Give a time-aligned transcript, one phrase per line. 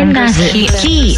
[0.00, 0.50] ベンダーズ
[0.80, 1.14] T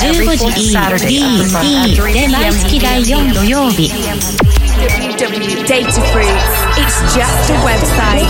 [0.00, 0.74] 15時 E
[1.06, 3.88] D E で毎月第4土曜日
[5.16, 6.60] www Data Fruits.
[6.76, 8.26] It's just a website.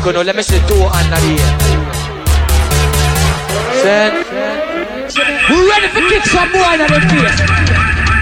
[0.00, 1.52] Disrespect, you know, let me say two and here.
[3.80, 4.14] Send.
[5.50, 7.40] We ready for kick some more in the face.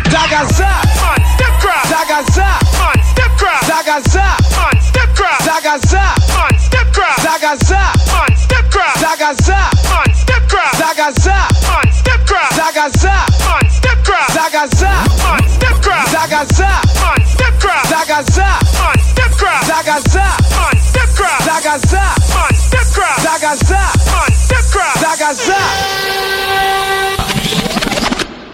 [0.09, 1.85] Zagaza, Man, step cross.
[1.93, 2.49] Zagaza,
[2.79, 3.63] Man, step cross.
[3.69, 4.27] Zagaza,
[4.57, 5.41] Man, step cross.
[5.45, 6.05] Zagaza,
[6.35, 7.19] Man, step cross.
[7.21, 8.97] Zagaza, Man, step cross.
[8.99, 10.75] Zagaza, Man, step cross.
[10.81, 12.53] Zagaza, Man, step cross.
[12.59, 14.31] Zagaza, Man, step cross.
[14.37, 16.09] Zagaza, Man, step cross.
[16.15, 16.71] Zagaza,
[17.01, 17.87] Man, step cross.
[17.93, 18.68] Zagaza,
[23.49, 23.81] Zaga za.
[25.01, 25.57] Zaga za.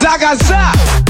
[0.00, 1.03] Zaga za.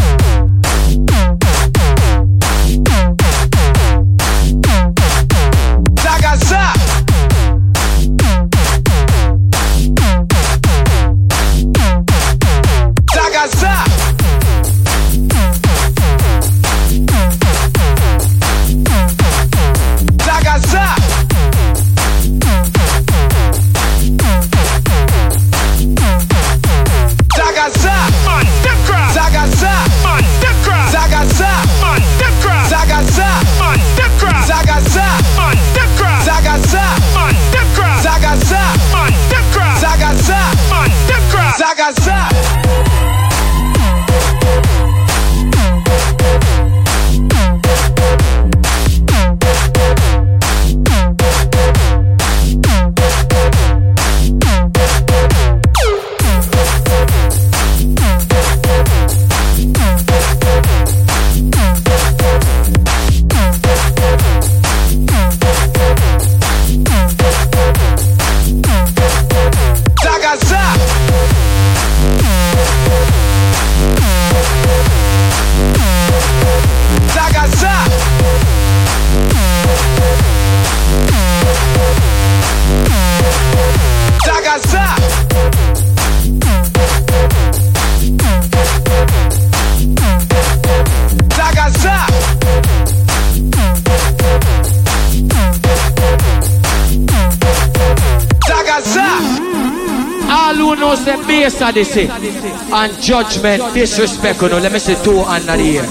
[101.51, 104.59] face of this say And judgment, disrespect, you know.
[104.59, 105.83] Let me see two under here.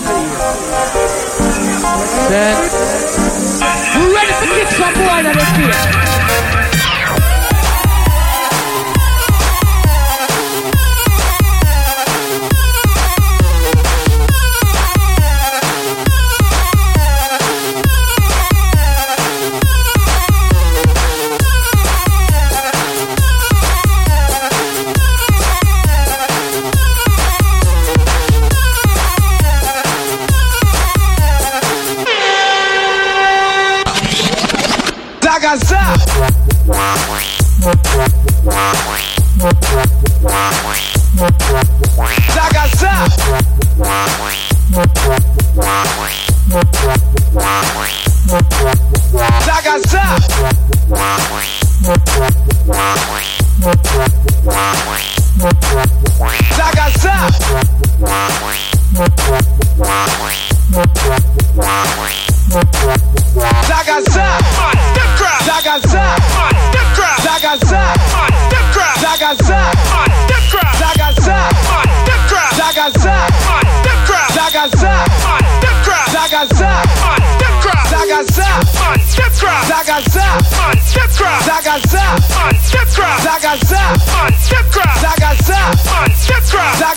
[4.14, 6.03] ready to kick some.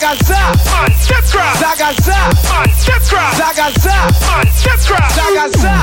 [0.07, 1.59] Zagaza, man, get grass.
[1.59, 3.35] Zagaza, man, get grass.
[3.41, 5.11] Zagaza, man, get grass.
[5.19, 5.75] Zagaza.